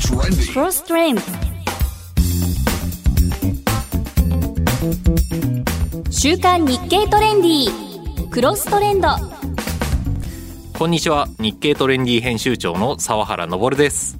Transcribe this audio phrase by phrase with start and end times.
[0.00, 1.20] Cross Trend
[6.10, 9.08] 週刊日経トレンディクロストレンド
[10.78, 14.18] こんにちは日経トレンディ編集長の澤原昇です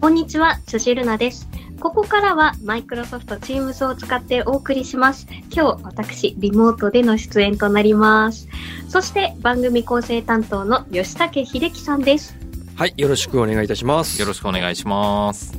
[0.00, 1.48] こんにちは、辻るなです。
[1.80, 5.26] ここからはマイクロソフト Teams を使ってお送りします。
[5.50, 8.48] 今日私、リモートでの出演となります。
[8.88, 12.47] そして番組構成担当の吉武秀樹さんです。
[12.78, 14.20] はい、よろしくお願いいたします。
[14.20, 15.58] よろしくお願いします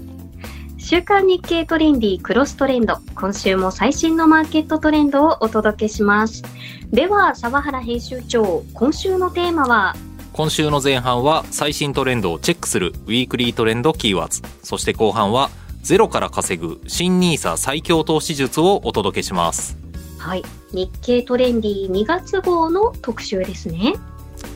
[0.77, 2.99] 週刊日経トレンディクロストレンド。
[3.13, 6.43] 今週も最新のマーケットトレンドをお届けします。
[6.91, 9.97] では、沢原編集長、今週のテーマは、
[10.31, 15.49] 今週の前半は最新トレンドをチェックするウィークリートレンドキーワーズそして後半は
[15.81, 19.77] ゼロから稼ぐ新ニーサ最強投資術をお届けします
[20.17, 23.95] はい、日経トレンディ2月号の特集ですね。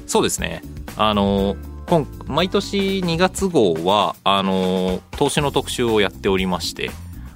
[0.07, 0.61] そうですね
[0.95, 1.57] あの
[1.93, 6.89] 今毎年2月号はあの投資の特集をやっておりまして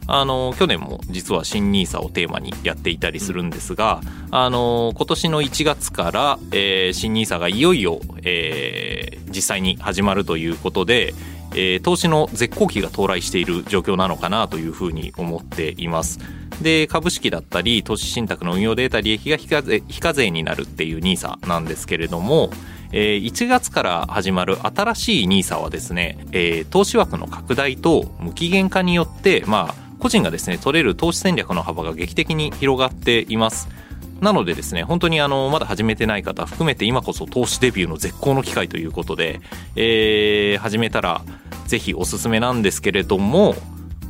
[0.07, 3.99] あの去年も実は新ニーサをテーマにやっていたりするんですが、
[4.31, 11.13] あの今年の1月から、えー新ニーサがいよいよ、えー実際に始まるということで、
[11.57, 16.19] えー投資の絶好期が到来している状況なのかなというふうに思っています。
[16.61, 22.51] で株式だったり投資信託の運用データ利益が非課税非課税になるっていう NISA なんですけれども、
[22.91, 33.67] えー1月から始まる新しい NISA はですね、えー投資枠の拡大と無期限化によって、まあ、個人がですね取れる投資戦略の幅が劇的に広がっています。
[34.21, 39.41] なのでですね、本当にあの、まだ始めてない方含めて今こそ投資デビューの絶好の機会ということで、
[39.75, 41.21] えー始めたら
[41.67, 43.55] ぜひおすすめなんですけれども、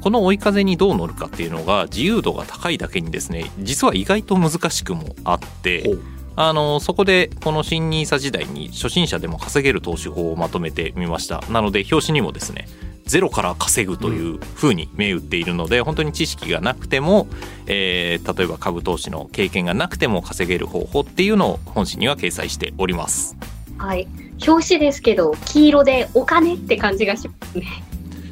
[0.02, 5.98] この追い風にどう乗るかっていうのが自由度が高いだけにですね、実は意外と難しくもあって
[6.40, 11.42] あの、そこでこの新ニーサ時代に初心者でも稼げる投資法をまとめてみました。
[11.50, 12.68] なので表紙にもですね、
[13.08, 17.28] ゼロから稼ぐというふうに銘打っているので、本当に知識がなくても、
[17.66, 23.36] えー例えば株投資の経験がなくても稼げる方法っていうのを本誌には掲載しております。
[23.80, 24.08] はい。
[24.46, 27.66] 表紙ですけど、黄色でお金って感じがしますね。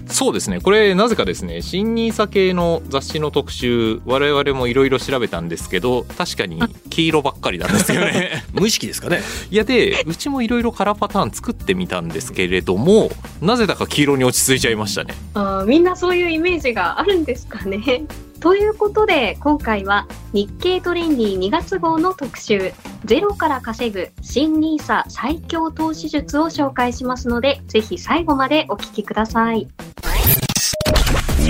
[0.07, 9.21] そうですねこれなぜかですね新ニーサ系の雑誌の特集我々もいろいろ調べたんですけど確かに黄色ばっかりなんですよね 無意識ですかね。
[9.49, 13.11] いやでうちもいろいろカラーパターン作ってみたんですけれども
[13.41, 18.03] なぜだか黄色に落ち着いちゃいましたねあーみんなそういうイメージがあるんですかね。
[18.45, 22.73] ということで今回は日経トレンディ2月号の特集
[23.03, 29.67] ゼロから稼ぐ新ニーサ最強投資術を紹介しますのでぜひ最後までお聞きください。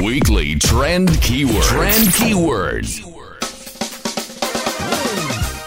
[0.02, 1.60] Weekly trend keyword.
[1.64, 2.86] Trend keyword.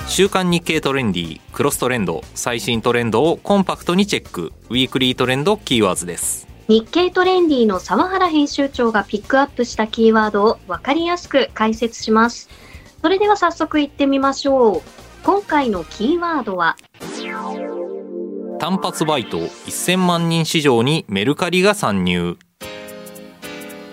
[0.06, 12.50] 週刊日経トレンディクロストレンド最新トレンドをコンパクトにチェックウィークリートレンドキーワーズです日経トレンディの沢原編集長がピックアップしたキーワードを分かりやすく解説します。
[13.00, 14.82] それでは早速行ってみましょう。
[15.24, 16.76] 今回のキーワードは？
[18.58, 22.36] 単発バイト1000万人市場にメルカリが参入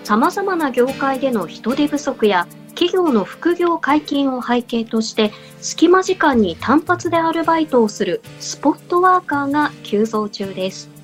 [0.04, 5.32] 様々な業界での人手不足や企業の副業解禁を背景として
[5.62, 10.94] 隙間時間に単発でアルバイトをするスポットワーカーが急増中です。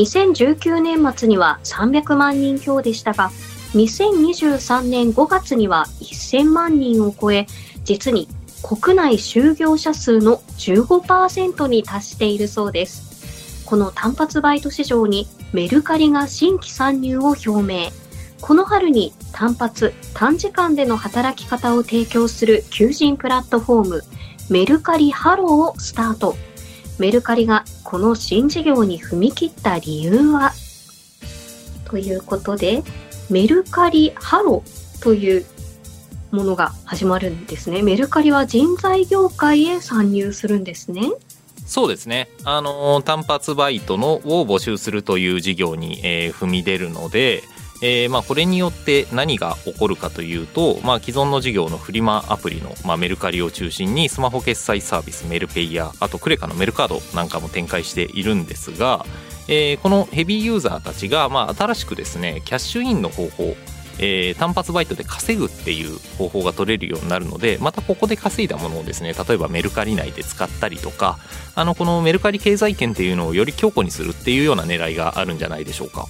[0.00, 3.30] 2019年末には300万人強でしたが
[3.74, 7.46] 2023年5月には1000万人を超え
[7.84, 8.28] 実に
[8.62, 13.64] 国内就業者数の15%に達しているそうです。
[13.66, 17.90] この単発バイト市場にメルカリが新規参入を表明。
[18.40, 24.02] この春に単発、短時間での働き方を提供する求人プラットフォーム、
[24.50, 26.36] メルカリハローをスタート。
[27.00, 30.52] メルカリがこの新事業に踏み切った理由は？
[31.86, 32.82] ということで、
[33.30, 34.62] メルカリハロ
[35.02, 35.46] という
[36.30, 37.82] ものが始まるんですね。
[37.82, 41.10] メルカリは人材業界へ参入するんですね。
[41.64, 42.28] そうですね。
[42.44, 47.42] あの単発バイトのを募集するという事業に、えー踏み出るので、
[47.82, 59.04] えーまあ、これによって何が起こるかというと、まあ、既存の事業のフリマアプリの、まあ、メルカリを中心にスマホ決済サービスメルペイやあとクレカのメルカードなんかも展開しているんですが、
[59.48, 63.56] えーこのヘビーユーザーたちが、まあ、新しくですねキャッシュインの方法
[63.98, 71.18] えー単発バイトで稼ぐっていう方法が取れるようになるのでまたここで稼いだものをですね例えばメルカリ内で使ったりとか
[71.54, 76.06] あのこのメルカリ経済圏っていうのをより強固にするっていうような狙いがあるんじゃないでしょうか。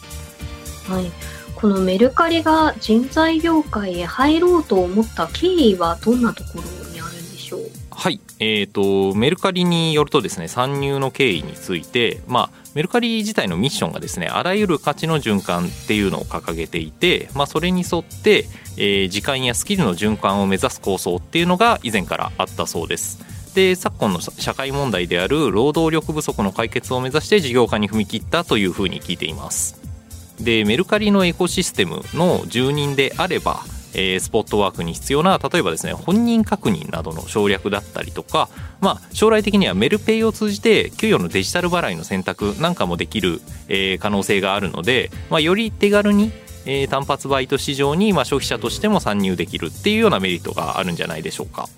[0.88, 1.10] はい。
[1.60, 7.60] このメルカリが人材業界へ入ろうと思った経緯はどんなところにあるんでしょう？
[7.90, 18.46] はい、えー、とメルカリによるとですね参入の経緯について、まあ、メルカリ自体のミッションがですねあらゆる価値の循環っていうのを掲げていて、まあ、それに沿って、
[18.78, 23.18] えー時間やスキルの循環を目指す構想っていうのが以前からあったそうです。
[23.54, 29.79] で昨今の社会問題である労働力不足の解決を目指して事業化に踏み切ったというふうに聞いています。
[30.40, 38.48] でメルカリのエコシステムの住人であれば、えースポットワークに必要な例えばですね本人確認などの省略だったりとか、
[38.80, 46.32] まあ、将来的にはメルペイを通じて給与のデジタル払いの選択なんかもできる、えー可能性があるので、まあ、より手軽に、
[46.66, 51.68] えー単発バイト市場に、まあ、消費者としても参入できるっていうようなメリットがあるんじゃないでしょうか。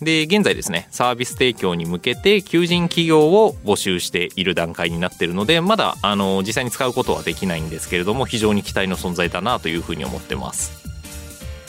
[0.00, 10.84] で現在ですねサービス提供に向けて求人企業を募集している段階になっているのでまだあの実際に使うことはできないんですけれども非常に期待の存在だなというふうに思ってます。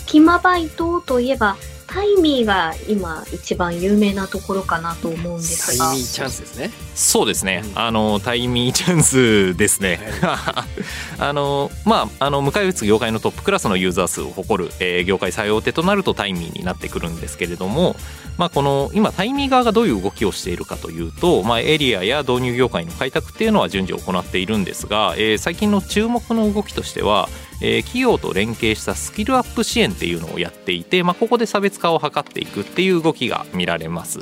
[0.06, 5.94] キマバイトといえば、タイミーが今一番有名なところかなと思うんでタすが。
[5.94, 6.72] イミーチャンスですね。
[6.96, 10.00] そうですね、うんあのタイミーチャンスですね、
[11.20, 17.96] あのまああの迎え撃つ業界のトップクラスのユーザー数を誇る、えー業界最大手となるとタイミーになってくるんですけれども、
[18.38, 27.30] まあ、この今タイミー側がどういう動きをしているかというと、まあ、エリアや導入業界の開拓っていうのは順次行っているんですが、えー最近の注目の動きとしては、
[27.62, 34.20] えー企業と連携したスキルアップ支援っていうのをやっていて、まあ、ここで差別化を図っていくっていう動きが見られます。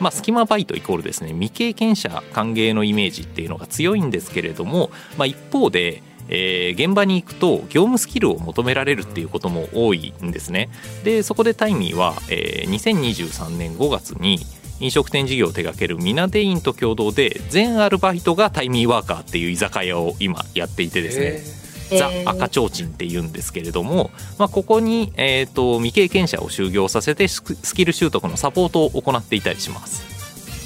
[0.00, 10.68] まあ、スキマバイトイコールですね未経験者歓迎のイメージっていうのが強いんですけれども、まあ、一方で、えー現場に行くと業務スキルを求められるっていうことも多いんですね。
[11.04, 14.38] でそこでタイミーは、えー2023年5月に
[14.80, 21.63] 飲食店事業を手掛けるミナデインと共同で全アルバイトがタイミーワーカーっていう居酒屋を今やっていてですね、
[21.98, 27.42] ザえー赤ちょうちんって言うんですけれども、まあ、ここに、えー、と未経験者を就業させてス
[27.74, 30.04] キル習得のサポートを行っていたりします。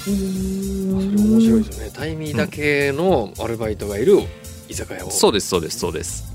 [0.07, 1.91] うーん面白いですよね。
[1.93, 4.19] タイミーだけのアルバイトがいる
[4.67, 5.11] 居酒屋を。
[5.11, 6.29] そうですそうですそうです。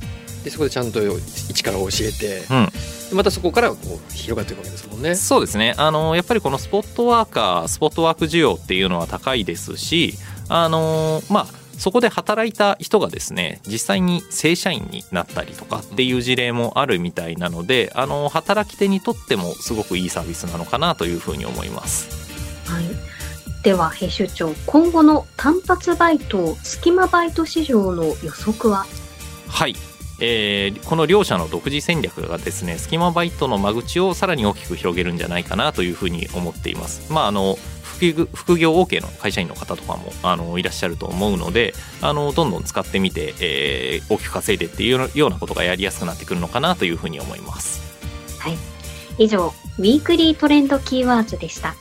[0.45, 1.01] でそこでちゃんと
[1.49, 2.69] 一から教えて、うん
[3.09, 5.15] でまたそこからこう広がっていくわけですもんね。
[5.15, 10.15] そうですねあのやっぱりこのスポットワーカースポットワーク需要っていうのは高いですし
[10.49, 22.09] あのまあそこで働いた人がですね実際に正社員になったりとかっていう事例もあるみたいなのであの働き手にとってもすごくいいサービスなのかなというふうに思います。
[22.71, 22.85] はい。
[23.63, 28.85] では、編集長、今後の単発バイト、隙間バイト市場の予測は？
[29.49, 29.75] はい、
[30.21, 37.11] えーこの両社の独自戦略がですねスキマバイトの間口をさらに大きく広げるんじゃないかなというふうに思っています。
[37.11, 37.57] まああの
[38.35, 47.81] 副業 OK の会社員の方とかもあのいらっしゃると思うのであのどんどん使ってみて、えー大きく稼いでっていうようなことがやりやすくなってくるのかなというふうに思います。
[48.39, 48.57] はい。
[49.19, 51.75] 以上、ウィークリートレンドキーワードでした。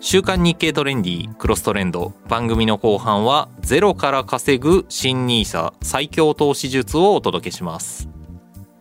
[0.00, 8.15] 週刊日経トレンディクロストレンド番組の後半はゼロから稼ぐ新ニーサ最強投資術をお届けします。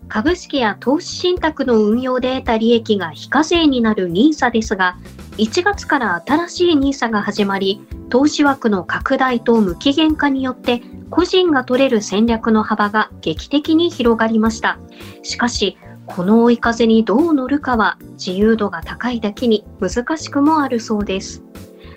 [0.07, 4.97] 株式や投資信託の運用で得た利益が非課税になる NISA ですが、
[5.37, 14.77] 1月から新しい NISA が始まり、投資枠の拡大と無期限化によって、個人が取れる戦略の幅が劇的に広がりました。
[15.23, 21.43] しかし、この追い風にどう乗るかは自由度が高いだけに難しくもあるそうです。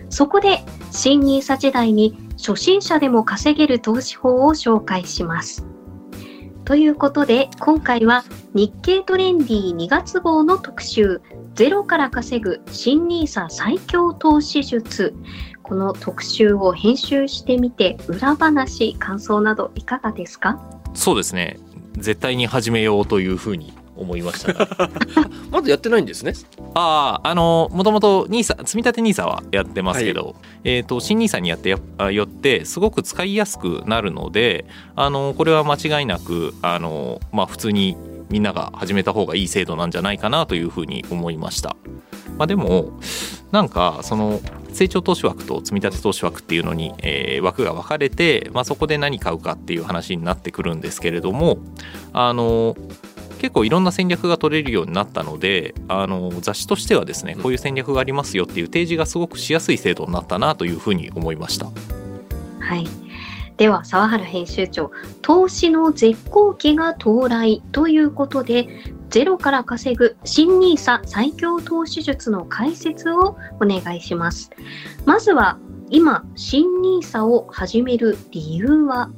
[0.08, 5.66] そこで、新 NISA 時代に初心者でも稼げる投資法を紹介します。
[6.68, 11.22] ということで、今回は日経トレンディ2月号の特集、
[11.54, 15.14] ゼロから稼ぐ新 NISA 最強投資術。
[15.62, 20.60] この特集を編集してみて、裏話、感想などいかがですか？
[20.92, 21.58] そうですね
[21.96, 24.68] 絶対に始めようというふうに思いましたが
[25.50, 26.32] まだやってないんですね？
[26.74, 31.78] あああのもともと NISA 積立 NISA はやってますけど、えー、と新 NISA にやってよ
[32.24, 34.64] ってすごく使いやすくなるので
[34.96, 37.96] あのこれは間違いなくあの、まあ、普通に
[38.30, 41.76] みんなが始めた方がいい制度なんじゃないかなというふうに思いました。
[42.36, 42.92] まあ、でも
[43.50, 44.40] なんかその
[44.72, 51.58] 成長投資枠と積立投資枠っていうのに、えー枠が分かれて、まあ、そこで何買うかっていう話になってくるんですけれども
[52.12, 52.76] あの
[53.38, 61.66] 結構いろんな戦略が取れるようになったのであの雑誌としてはですねこういう戦略がありますよっていう提示がすごくしやすい制度になったなというふうに思いました。
[62.60, 62.86] はい。
[63.56, 68.68] では、沢原編集長、投資の絶好期が到来ということで、
[69.10, 74.50] ゼロから稼ぐ新 NISA 最強投資術の解説をお願いします。
[75.06, 75.58] まずは、
[75.90, 76.66] 今、新
[77.00, 79.10] NISA を始める理由は？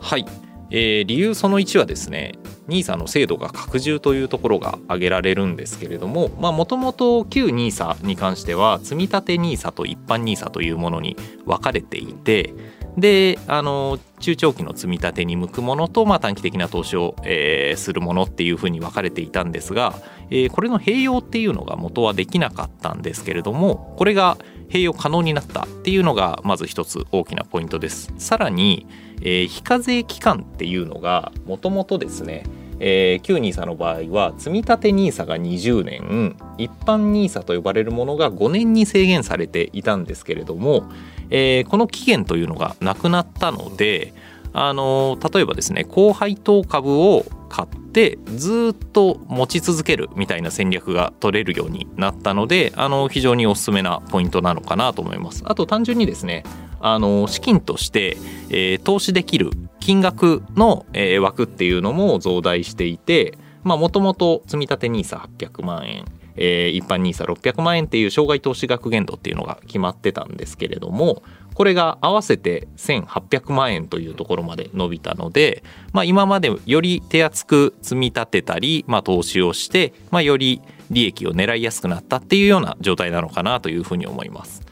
[0.00, 0.26] はい、
[0.70, 2.32] えー理由その1はですね
[2.68, 12.54] NISA の制度が拡充というところが挙げられるんですけれどももともと旧 NISA に関しては積立 NISA と一般 NISA というものに分かれていて
[12.96, 19.94] であの中長期の積み立てに向くものと、まあ、短期的な投資を、えーするものっていうふうに分かれていたんですが、
[20.30, 28.12] えーこれの併用っていうのが元はできなかったんですけれどもこれが併用可能になったっていうのがまず一つ大きなポイントです。
[28.16, 28.86] さらに、
[29.20, 32.44] えー非課税期間っていうのがもともとですね
[32.80, 40.84] えー、旧 NISA の場合は積立 NISA が20年一般 NISA と呼ばれるものが5年に制限されていたんですけれども、
[41.30, 44.12] えーこの期限というのがなくなったので、
[44.54, 55.42] あの例えばですね高配当株を買ってずっと持ち続けるみたいな戦略が取れるようになったので、あの非常におすすめなポイントなのかなと思います。
[55.46, 56.42] あと単純にですね
[56.80, 58.16] あの資金として、
[58.48, 66.04] えー投資できる金額の、えー枠っていうのも増大していてもともと積立 NISA800 万円、
[66.36, 71.22] えー一般 NISA600 万円っていう生涯投資額限度っていうのが決まってたんですけれども
[71.54, 75.62] これが合わせて1800万円というところまで伸びたので、
[75.92, 80.60] まあ、今までより手厚く積み立てたり、まあ、投資をして、まあ、より
[80.90, 84.62] 利益を狙いやすくなったっていうような状態なのかなというふうに思います。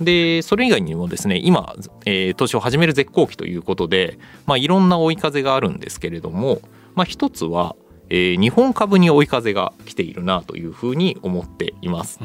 [0.00, 6.60] でそれ以外にもですね今、えー投資を始める絶好期ということで、まあ、いろんな追い風があるんですけれども、
[6.94, 7.76] まあ、一つは、
[8.08, 12.20] えー日本株に追い風が来ているなというふうに思っています。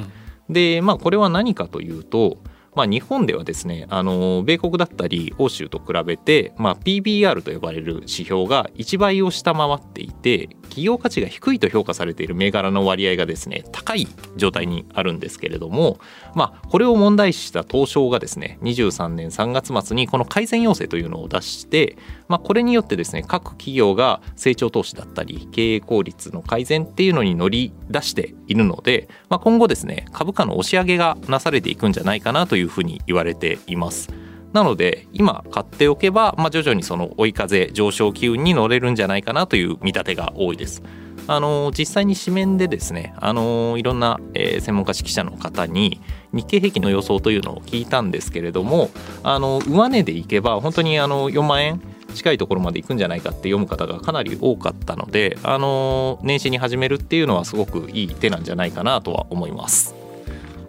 [0.49, 2.37] でまあこれは何かというと、
[2.75, 15.99] まあ、日本ではですねあの米国だったり欧州と比べて、まあ、PBR と呼ばれる指標が1倍を下回っていて企業価値が低いと評価されている銘柄の割合がですね高い状態にあるんですけれども、
[16.33, 21.97] まあ、これを問題視した東証がですね23年3月末にこの改善要請というのを出して、
[22.29, 34.09] まあ、これによってですね各企業が成長投資だったり経営効率の改善っていうのに乗り出しているので、まあ、今後ですね株価の押し上げがなされていくんじゃないかなというふうに言われています。
[34.53, 40.83] なので今買っておけば、まあ、徐々にその追い風上昇機運に乗れるんじゃないかなという見立てが多いです。
[41.27, 46.01] あの実際に紙面でですねあのいろんな、えー専門家識者の方に
[46.33, 48.89] 日経平均の予想というのを聞いたんですけれども
[49.23, 51.81] あの上値でいけば本当にあの4万円
[52.13, 59.95] 近いところまで行くんじゃないかって読む方がかなり多かったのであの年始に始めるっていうのはすごくいい手なんじゃないかなとは思います。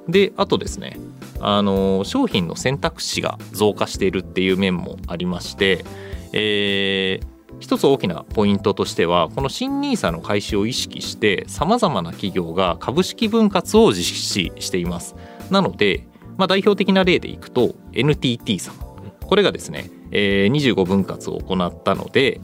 [0.09, 0.99] であとですね
[1.43, 5.85] あの商品の選択肢が増加しているっていう面もありまして、
[6.33, 15.15] えー一つ大きなポイントとしてはこの新 NISA の開始を意識してさまざまな企業が株式分割を実施しています。
[15.49, 16.09] なので、
[16.39, 18.75] まあ、代表的な例でいくと NTT さん
[19.25, 22.41] これがですね、えー25分割を行ったので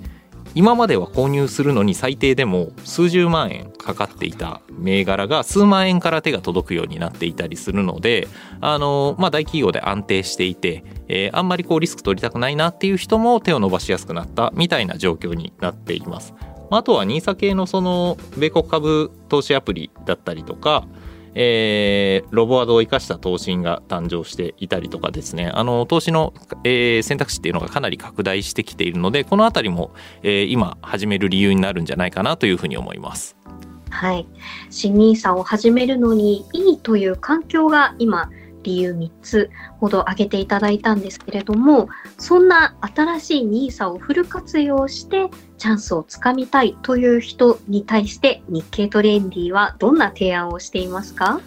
[0.55, 8.28] 今までは購入するのに最低でも数十万円かかっていた銘柄が数万円から手が届くようになっていたりするので
[8.61, 16.35] あの、まあ、大企業で安定していて、えーあんまりこうリスク取りたくないなっていう人も手を伸ばしやすくなったみたいな状況になっています。
[16.71, 20.87] あとは NISA 系のその米国株投資アプリだったりとか、
[21.35, 29.92] えーロボワードを生かした投資が誕生していたりとかですねあの投資の、えー選択肢っていうのがかなり拡大してきているのでこのあたりも、
[30.23, 33.37] えー今始める理由になるんじゃないかなというふうに思います。
[33.90, 34.26] はい。
[34.70, 38.30] 新 NISA を始めるのにいいという環境が今、
[38.68, 51.40] 理由3つほど挙げていただいたんですけれども、そんな新しい NISA をフル活用してチャンスをつかみたいという人に対して日経トレンディはどんな提案をしていますか？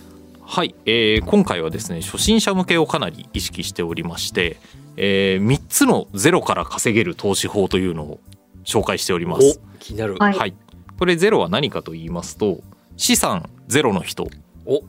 [0.43, 4.57] はい、えー今回はですね初心者向けをかなり意識しておりまして、
[4.97, 8.19] え3つのゼロから稼げる投資法というのを
[8.65, 9.59] 紹介しております。
[9.75, 10.15] お気になる。
[10.19, 10.55] はいはい、
[10.97, 12.59] これゼロは何かと言いますと
[12.97, 14.27] 資産ゼロの人
[14.65, 14.81] お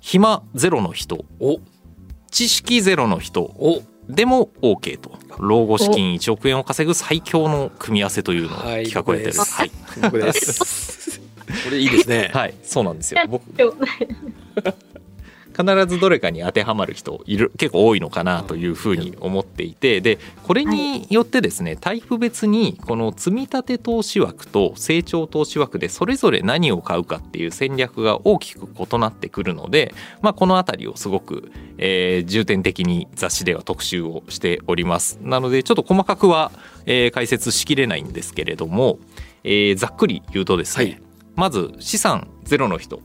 [0.00, 1.24] 暇ゼロの人。
[1.40, 1.60] お。
[2.30, 3.42] 知識ゼロの人。
[3.42, 3.82] お。
[4.08, 5.18] でも OK と。
[5.38, 8.86] 老後資金1億円を稼ぐ最強の組み合わせというのをはい。
[8.88, 9.70] 企画をやってる、はい。
[11.64, 12.30] これいいですね。
[12.32, 13.20] はい、そうなんですよ。
[13.28, 13.42] 僕
[15.58, 35.18] 必ずどれかに当てはまる人いる結構多いのかなというふうに思っていてでこれによってですねタイプ別にこの積立投資枠と成長投資枠でそれぞれ何を買うかっていう戦略が大きく異なってくるので、まあ、この辺りをすごく、えー重点的に雑誌では特集をしております。
[35.22, 36.52] なのでちょっと細かくは、
[36.86, 38.98] えー解説しきれないんですけれども、
[39.44, 41.02] えーざっくり言うとですね、はい。
[41.36, 43.00] まず資産ゼロの人。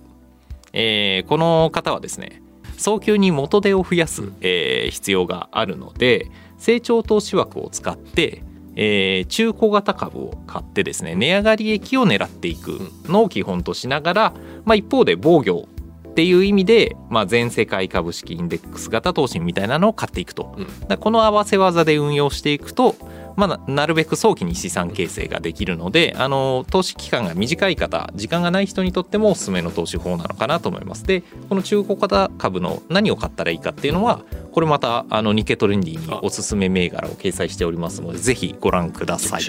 [0.73, 2.42] えーこの方はですね
[2.83, 8.43] 早急に元手を増やす、えー必要があるので成長投資枠を使って
[8.75, 14.33] えー中古型株を買ってですね値上がり益を狙っていくのを基本としながら、
[14.65, 15.69] まあ、一方で防御
[16.09, 20.97] っていう意味で、まあ、全世界株式インデックス型投資みたいなのを買っていくと、うん。
[20.97, 22.95] この合わせ技で運用していくと、
[23.35, 31.03] まあな、なるべく早期に資産形成ができるのであの投資期間が短い方時間がない人にとってもおすすめの投資法なのかなと思います。
[31.03, 34.21] でこの中古型株の何を買ったらいいかっていうのは
[34.51, 39.43] これまたあの日経トレンディにおすすめ銘柄を掲載しておりますのでぜひご覧ください。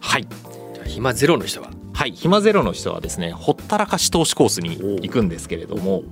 [0.00, 0.26] はい。
[0.86, 1.70] 暇ゼロの人は？
[1.94, 6.02] はい、暇ゼロの人はですねほったらかし投資コースに行くんですけれども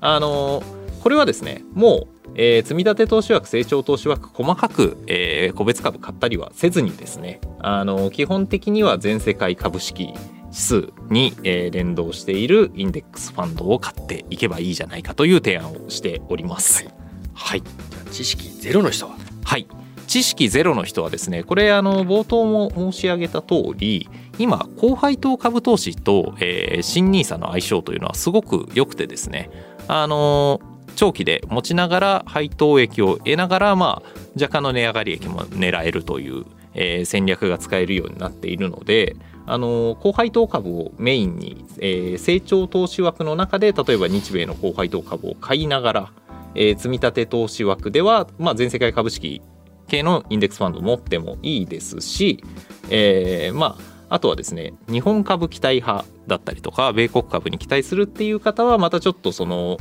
[0.00, 0.62] あの
[1.00, 10.16] これはですねもう、えー積み立て投資枠成長投資枠細かく、えー個別株買ったりはせずにですねあの基本的には全世界株式指
[10.52, 16.86] 数に、えー連動しているインデックスファンドを買っていけばいいじゃないかという提案をしております。
[17.34, 17.62] はい。
[17.62, 19.16] じゃあ知識ゼロの人は？
[19.44, 19.66] はい。
[20.06, 29.50] 知識ゼロの人はですねこれあの冒頭も申し上げた通り今高配当株投資と、えー新 NISA の相性というのはすごく良くてですね
[29.86, 30.60] あの
[31.00, 39.16] 長期で持ちながら配当益を得ながら、まあ、若干の値上がり益も狙えるという、えー戦略が使えるようになっているので
[39.46, 46.12] あの高配当株をメインに、えー成長投資枠の中で例えば日米の高配当株を買いながら、
[46.54, 49.40] えー積立投資枠では、まあ、全世界株式
[49.88, 52.44] 系のインデックスファンドを持ってもいいですし、
[52.90, 53.78] えーま
[54.10, 59.78] あ、あとはですね日本株期待派だったりとか米国株に期待するっていう方はまたちょっとその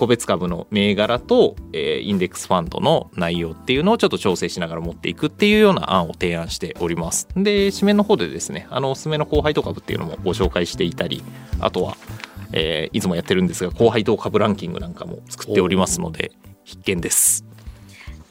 [0.00, 7.28] 個別株の銘柄と、えーインデックスファンドの内容っていうのをちょっと調整しながら持っていくっていうような案を提案しております。
[7.36, 11.22] で締めの方でですねあのおすすめの高配当株っていうのもご紹介していたり
[11.60, 11.98] あとは、
[12.52, 16.32] えーいつもやってるんですが高配当株ランキングなんかも作っておりますので
[16.64, 17.44] 必見です。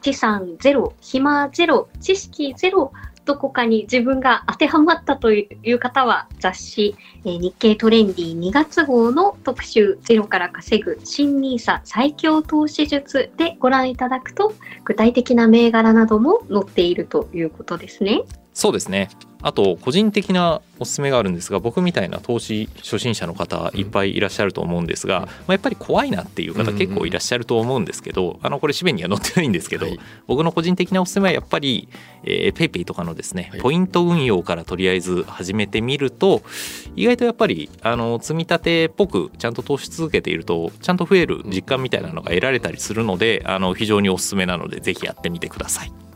[0.01, 2.91] 資産ゼロ、暇ゼロ、知識ゼロ、
[3.29, 6.95] どこかに自分が当てはまったという方は雑誌、
[7.25, 18.23] えー日経トレンディ2月号の特集ゼロから稼ぐ新 NISA 最強投資術でご覧いただくと具体的な銘柄なども載っているということですね。
[18.59, 19.07] そうですね。
[19.41, 29.99] あと個人的なおすすめがあるんですが僕みたいな投資初心者の方いっぱいいらっしゃると思うんですが、まあ、やっぱり怖いなっていう方結構いらっしゃると思うんですけど、あのこれ紙面には載ってないんですけど、はい。
[30.27, 31.87] 僕の個人的なおすすめはやっぱり、
[32.23, 33.61] えー、ペイペイとかのですね、はい。
[33.61, 36.41] ポイント運用からとりあえず始めてみると
[36.97, 46.08] 意外とやっぱりあの積み立てっぽくちゃんと投資続けているとちゃんと増える実感みたいなのが得られたりするのであの非常におすすめなのでぜひやってみてください。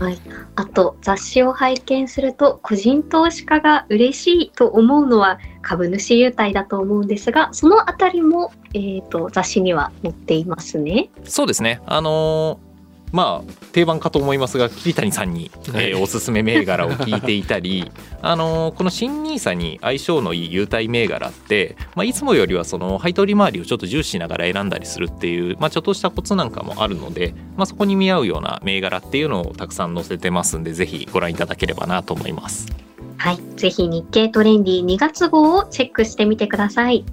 [0.00, 0.18] はい
[0.56, 11.10] あと雑誌を拝見すると個人投資家が嬉しいと思うのは株主優待だと思うんですがそのあたりも、えー、と雑誌には載っていますね。
[11.24, 11.82] そうですね。
[11.84, 12.69] あのー
[13.12, 17.90] まあ定番かと思いますが桐谷さんに、 はいえーおすすめ銘柄を聞いていたり
[18.22, 32.68] あのーこの新 NISA に相性のいい優待銘柄って、まあ、いつもよりはその配当利回りをちょっと重視しながら選んだりするっていう、まあ、ちょっとしたコツなんかもあるので、まあ、そこに見合うような銘柄っていうのをたくさん載せてますんでぜひご覧いただければなと思います。
[33.16, 33.38] はい。
[33.56, 37.04] ぜひ日経トレンディ2月号をチェックしてみてください。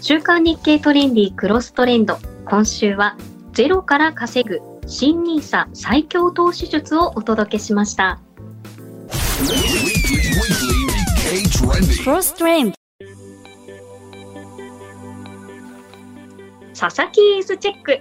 [0.00, 2.18] 週刊日経トレンディクロストレンド。
[2.46, 3.16] 今週は
[3.52, 8.20] ゼロから稼ぐ新 NISA 最強投資術をお届けしました。
[16.78, 18.00] 佐々木イズチェック。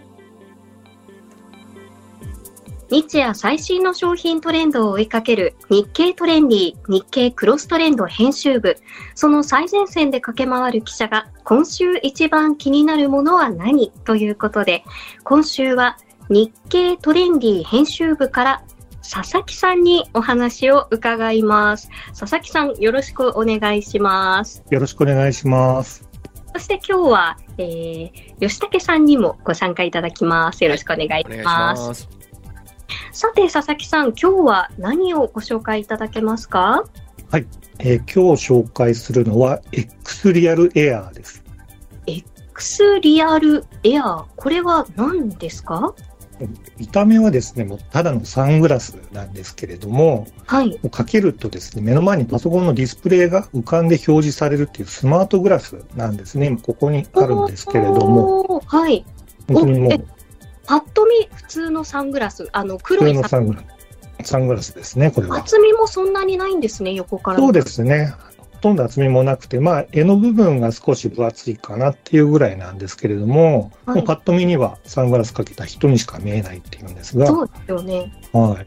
[2.89, 8.77] 日夜最新の商品トレンドを追いかける日経トレンディ日経クロストレンド編集部。
[9.13, 13.91] その最前線で駆け回る記者が今週一番気になるものは何？
[14.05, 14.83] ということで、
[15.23, 15.97] 今週は
[16.29, 18.63] 日経トレンディ編集部から
[19.01, 21.89] 佐々木さんにお話を伺います。
[22.17, 24.63] 佐々木さんよろしくお願いします。
[24.69, 26.07] よろしくお願いします。
[26.53, 30.63] そして今日は、えー、吉武さんにもご参加いただきます。
[30.63, 32.07] よろしくお願いします。
[33.11, 36.83] さて、佐々木さん、今日は何をご紹介いただけますか？
[37.79, 41.43] えー今日紹介するのは X リアルエアーです。
[42.05, 44.25] X リアルエアー。
[44.35, 45.95] これは何ですか？
[46.77, 50.69] 見た目はですね、もうただのサングラスなんですけれども、はい。
[50.69, 56.47] もうかけるとですね、目の前にパソコンのディスプレイが浮かんで表示されるっていうスマートグラスなんですね。
[56.47, 58.61] 今ここにあるんですけれども。
[58.65, 59.05] はい。
[59.47, 59.99] 本当にもうえ
[60.65, 62.47] パッと見、普通のサングラス。
[62.51, 63.63] あの、黒いサングラ
[64.23, 65.37] ス、サングラスですね、これは。
[65.37, 67.39] 厚みもそんなにないんですね、横から。
[67.39, 68.13] そうですね。
[68.59, 78.13] ほとんど厚みもなくて、まあ、柄の部分が少し分厚いかなっていうぐらいなんですけれども、はいもうパッと見にはサングラスかけた人にしか見えないっていうんですが、そうですよね。
[78.33, 78.65] はい。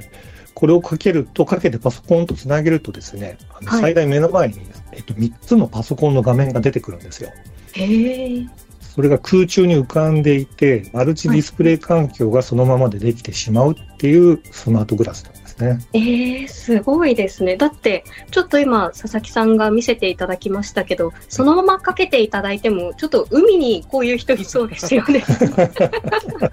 [0.55, 4.61] これをかけると、かけてパソコンとつなげるとですね、あのはい最大目の前に、
[4.93, 7.31] えっと、3つのパソコンの画面が出てくるんですよ。
[7.75, 8.47] へえ。
[8.81, 15.79] それが空中に浮かんでいて、マルチディスプレイ環境がそのままでできてしまうっていうスマートグラスなんですね。
[15.93, 17.57] えー、すごいですね。
[17.57, 25.21] だって、ちょっと今、佐々木さんが見せていただきましたけど、そのままかけていただいても、ちょっと海にこういう人いそうですよね。
[25.21, 25.25] で
[25.65, 26.51] も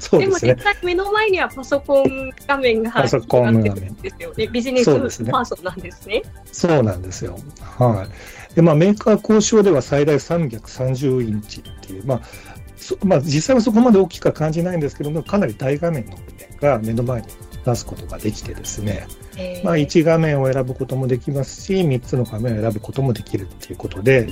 [0.00, 0.62] そうですね実。
[0.62, 4.46] 際目の前にはパソコン画面がパソコン画んですよね。
[4.48, 6.22] ビジネスパーソンなんですね。
[6.52, 7.38] そうなんですよ。
[7.78, 8.06] は
[8.52, 8.54] い。
[8.54, 12.20] で、まあ、メーカー交渉では最大330インチっていう、まあ、
[12.76, 16.16] そまあ、実際はそこまで大きくは感じないんですけども、かなり大画面の
[16.60, 17.28] が目の前に
[17.64, 24.28] 出すことができてですね、えーまあ、1画面を選ぶこともできますし、3つの画面を選ぶこともできるっていうことで、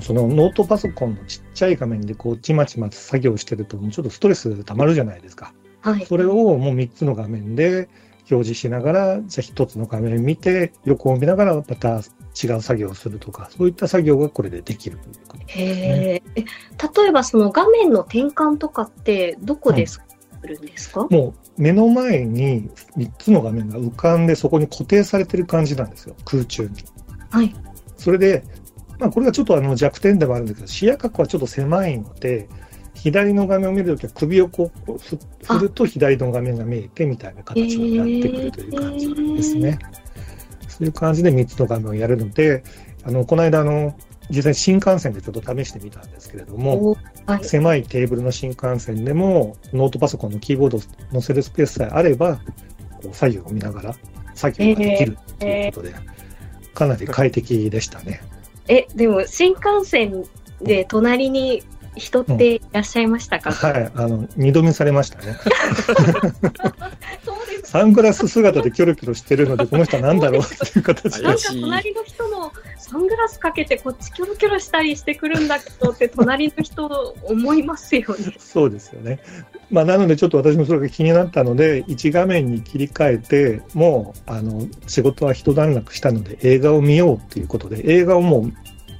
[0.00, 5.52] そのノートパソコンのちっちゃい画面でこうちまちま作業してると、もうちょっとストレスたまるじゃないですか。
[5.82, 6.06] はい。
[6.06, 7.88] それをもう3つの画面で
[8.30, 11.96] 表示しながら、じゃあ1つの画面見て、横を見ながらまた
[12.42, 15.64] 違う作業をするとか、そういった作業がこれでできるということですね。
[15.64, 16.44] へーえ
[16.96, 20.00] 例えばその画面の転換とかってどこです
[20.46, 26.70] るんですか、もう目の前に3つの画面が浮かんで、そこに固定されてる感じなんですよ、空中に。
[27.28, 27.54] はい。
[27.98, 28.42] それで、
[28.98, 32.48] まあ、これがちょっとあの弱点でもあるんだけど、視野角はちょっと狭いので、
[32.94, 39.78] 左の画面を見るときは首をこうふ振ると左の画面が見えてみたいな形になってくるという感じですね。
[40.68, 42.64] そういう感じで3つの画面をやるので、
[43.04, 43.94] あのこの間あの、
[44.30, 47.44] 実際に新幹線でちょっと試してみたんですけれども、おはい。
[47.44, 50.80] 狭いテーブルの新幹線でも、ノートパソコンのキーボードを
[51.12, 52.36] 載せるスペースさえあれば、
[53.02, 53.94] こう左右を見ながら
[54.34, 55.94] 作業ができるということで、
[56.74, 58.22] かなり快適でしたね。
[58.68, 60.24] え、でも新幹線
[60.62, 61.62] で隣に
[61.96, 65.36] 人っていらっしゃいましたか、はい、あの、二度見されましたね。
[67.64, 72.39] サングラス姿でキョロキョロしてるので、この人は何だろうっていう形でなん隣の人も
[72.90, 78.34] サングラスかけてこっちキョロキョロしたりしてくるんだけどって隣の人思いますよね。
[78.40, 79.20] そうですよね。
[79.70, 88.52] まあ、なのでちょっと私もそれが気になったので、1画面に切り替えて、もう、あの、仕事は一段落したので映画を見ようっていうことで、映画をもう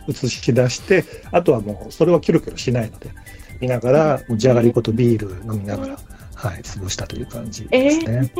[0.09, 3.11] 映し出して、あとはもう、それはキョロキョロしないので、
[3.59, 5.98] 見ながら、じゃがりことビール飲みながら、
[6.37, 8.33] はい、過ごしたという感じえですーね。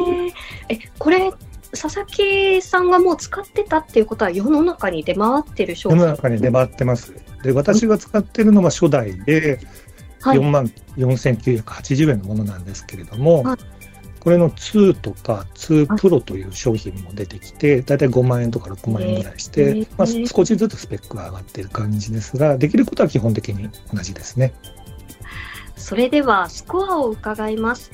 [0.69, 1.33] え、これ、
[1.73, 7.15] 佐々木さんがもう使ってたっていうことは世の中に出回ってる商世の品中に出回ってます。
[7.43, 9.59] で、私が使ってるのは初代で、
[10.21, 10.67] はい4万
[10.99, 13.81] 4980円のものなんですけれども、はい
[14.21, 24.53] これの2とか2プロという商品も出てきて、だいたい5万円とか6万円ぐらいして、まあ、少しずつスペックが上がっている感じですが、できることは基本的に同じですね。
[25.75, 27.91] それではスコアを伺います。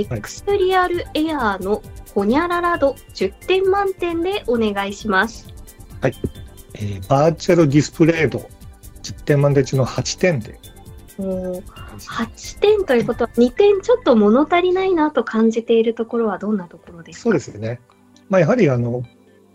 [0.00, 1.82] X リアルエアーの
[2.14, 5.48] ホニャララ度10点満点でお願いします。
[6.02, 8.48] えーバーチャルディスプレイ度
[9.02, 10.58] 10点満点中の8点で。
[11.18, 11.64] もう
[11.98, 17.22] 8点ということは2点ちょっと物足りないなと感じているところはどんなところですか？
[17.22, 17.80] そうですね。
[18.28, 19.02] まあ、やはりあの、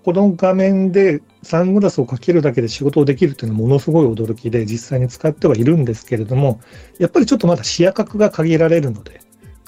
[0.04, 6.60] この画面でサングラスをかけるだけで仕事をできるっていうのはものすごい驚きで実際に使ってはいるんですけれども、
[6.98, 9.22] やっぱりちょっとまだ視野角が限られるので、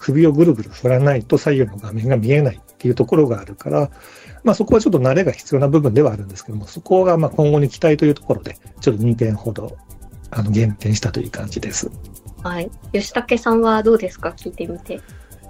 [0.03, 3.89] 首をぐるぐる振らないと左右の画面が見えないっていうところがあるから、
[4.43, 9.77] まあそこはちょっと慣れが必要な部分ではあるんですけども、そこがまあ今後に期待というところで、ちょっと2点ほど
[10.29, 11.89] あの減点したという感じです。
[12.43, 12.69] はい。
[12.91, 14.33] 吉武さんはどうですか？
[14.35, 14.99] 聞いてみて。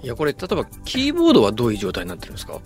[0.02, 2.60] いや、これ、例えば、キーボードはどういう状態になってるんですか？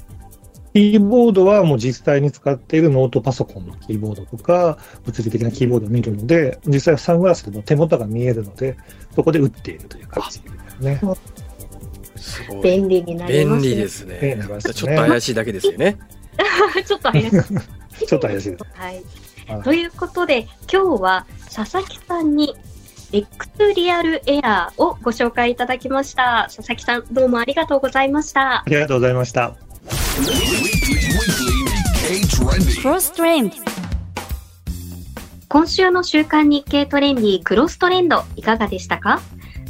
[0.75, 8.77] キーボードはもう実際に使っているノートパソコンのキーボードとか、物理的なキーボードを見るので、実際はサングラスでも手元が見えるので、
[9.15, 11.01] そこで打っているという感じですね。
[12.19, 12.63] すごい。
[12.63, 14.61] 便利になります、便利です便利ねになりま。
[14.61, 15.99] したねちょっと怪しいだけですよね。
[16.87, 17.31] ちょっと怪しい。
[18.07, 18.65] ちょっと怪しいです。
[18.75, 18.95] はい。
[18.95, 22.55] はいということで、今日は佐々木さんに
[23.13, 26.51] X リアルエアーをご紹介いただきました。
[26.55, 28.65] 佐々木さん、どうもありがとうございましたあ。
[28.67, 29.55] りがとうございました。
[35.49, 39.21] 今週の週刊日経トレンディクロストレンドいかがでしたか？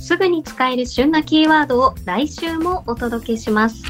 [0.09, 3.83] すぐに使える旬なキーワードを来週もお届けします。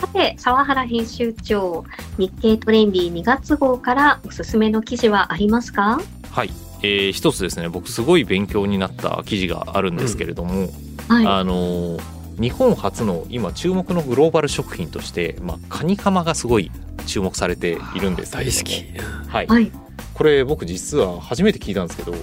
[0.00, 1.84] さて、沢原編集長、
[2.16, 6.00] 日経トレンディ2月号からおすすめの記事はありますか？
[6.30, 10.70] はい、えー一つですね僕すごい勉強になった記事があるんですけれども、
[11.08, 12.00] はあのー
[12.40, 16.70] 日本初の今注目のグローバル食品として、まあ、カニカマがすごい
[17.06, 18.98] 注目されているんです大好き。
[19.28, 19.48] はいい。
[19.48, 19.70] はい。
[20.14, 22.14] これ僕実は初めて聞いたんですけど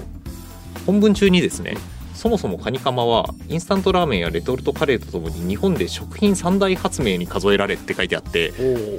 [0.87, 1.77] 本文中にですね
[2.17, 8.53] そもそもカニカマはインスタントラーメンやレトルトカレーとともに日本で食品三大発明に数えられって書いてあって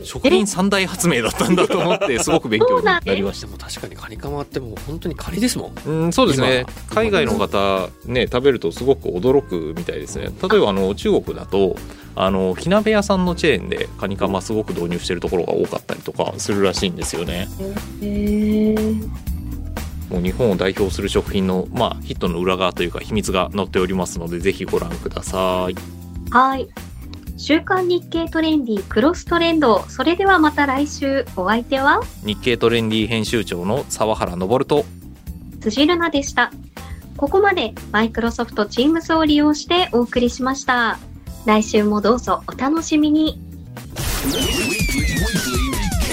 [0.04, 5.74] 食品三大発明だったんだと思ってすごく勉強になりましでも確かにカニカマってもう本当にカニですもん。
[5.74, 6.64] たうんそうですね。
[6.90, 10.26] 今海外の方ね食べるとすごく驚くみたいですね。
[10.26, 11.76] 例えばあの中国だと
[12.14, 17.48] あの火鍋屋さんのチェーンでカニカマすごく導入してるところが多かったりとかするらしいんですよね。
[18.02, 18.74] へえ。
[20.08, 25.74] もう日本を代表する食品の、まあ、ヒットの裏側というか秘密が載っておりますのでぜひご覧ください
[26.30, 26.68] はい。
[27.40, 29.84] 週刊日経トレンディクロストレンド。
[29.88, 31.24] それではまた来週。
[31.36, 32.00] お相手は？
[32.24, 34.84] 日経トレンディ編集長の沢原昇と
[35.60, 36.50] 辻るなでした。
[37.16, 40.98] ここまでマイクロソフト Teams を利用してお送りしました。
[41.46, 43.40] 来週もどうぞお楽しみに。
[44.26, 44.66] Weekly,
[45.22, 45.58] weekly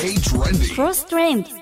[0.04, 0.76] Nikkei trending.
[0.76, 1.56] Cross Trend